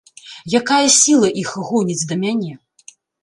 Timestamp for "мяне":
2.25-2.51